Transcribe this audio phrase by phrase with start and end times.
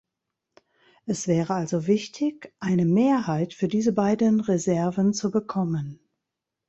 [1.05, 5.99] Es wäre also wichtig, eine Mehrheit für diese beiden Reserven zu bekommen.